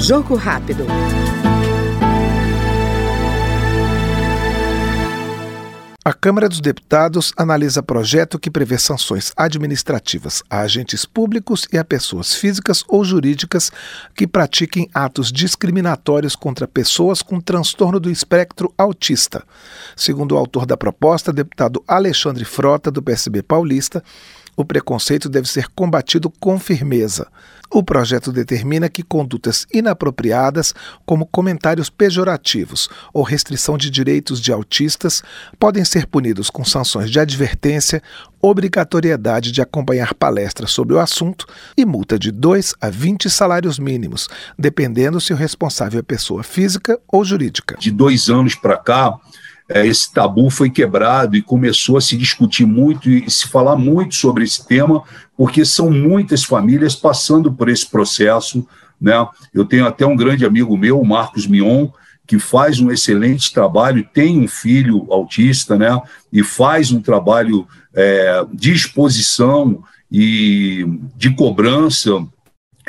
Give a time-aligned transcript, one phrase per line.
[0.00, 0.86] Jogo rápido.
[6.08, 11.84] A Câmara dos Deputados analisa projeto que prevê sanções administrativas a agentes públicos e a
[11.84, 13.70] pessoas físicas ou jurídicas
[14.14, 19.44] que pratiquem atos discriminatórios contra pessoas com transtorno do espectro autista.
[19.94, 24.02] Segundo o autor da proposta, deputado Alexandre Frota, do PSB paulista,
[24.58, 27.28] o preconceito deve ser combatido com firmeza.
[27.70, 30.74] O projeto determina que condutas inapropriadas,
[31.06, 35.22] como comentários pejorativos ou restrição de direitos de autistas,
[35.60, 38.02] podem ser punidos com sanções de advertência,
[38.42, 44.28] obrigatoriedade de acompanhar palestras sobre o assunto e multa de 2 a 20 salários mínimos,
[44.58, 47.76] dependendo se o responsável é pessoa física ou jurídica.
[47.78, 49.14] De dois anos para cá,
[49.68, 54.44] esse tabu foi quebrado e começou a se discutir muito e se falar muito sobre
[54.44, 55.02] esse tema,
[55.36, 58.66] porque são muitas famílias passando por esse processo.
[59.00, 59.12] Né?
[59.52, 61.88] Eu tenho até um grande amigo meu, Marcos Mion,
[62.26, 65.98] que faz um excelente trabalho, tem um filho autista, né?
[66.30, 69.82] E faz um trabalho é, de exposição
[70.12, 70.84] e
[71.16, 72.22] de cobrança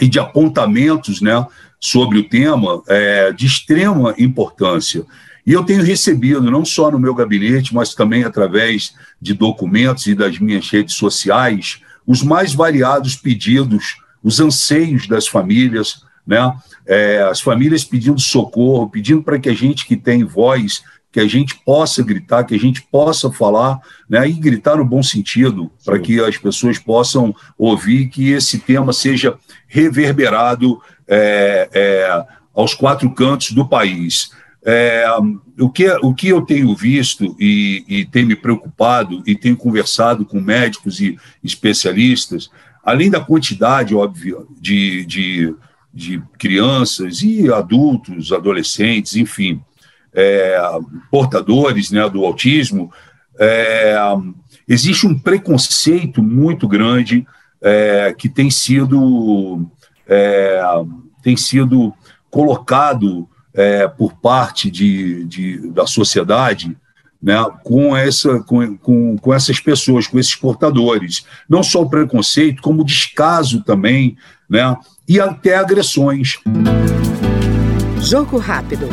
[0.02, 1.45] e de apontamentos, né?
[1.80, 5.05] Sobre o tema é, de extrema importância.
[5.45, 10.13] E eu tenho recebido, não só no meu gabinete, mas também através de documentos e
[10.13, 16.53] das minhas redes sociais, os mais variados pedidos, os anseios das famílias, né?
[16.86, 21.27] É, as famílias pedindo socorro, pedindo para que a gente que tem voz, que a
[21.27, 24.27] gente possa gritar, que a gente possa falar, né?
[24.29, 29.37] E gritar no bom sentido, para que as pessoas possam ouvir, que esse tema seja
[29.67, 34.31] reverberado é, é, aos quatro cantos do país.
[34.63, 35.05] É,
[35.57, 40.25] o, que, o que eu tenho visto e, e tem me preocupado e tenho conversado
[40.25, 42.49] com médicos e especialistas,
[42.83, 45.55] além da quantidade, óbvio, de, de,
[45.93, 49.61] de crianças e adultos, adolescentes, enfim,
[50.13, 50.59] é,
[51.11, 52.91] portadores né, do autismo,
[53.39, 53.95] é,
[54.67, 57.25] existe um preconceito muito grande
[57.61, 59.65] é, que tem sido,
[60.08, 60.61] é,
[61.21, 61.93] tem sido
[62.30, 66.77] colocado é, por parte de, de, da sociedade
[67.21, 71.25] né, com, essa, com, com, com essas pessoas, com esses portadores.
[71.49, 74.17] Não só o preconceito, como o descaso também,
[74.49, 74.75] né,
[75.08, 76.37] e até agressões.
[78.02, 78.87] Jogo rápido.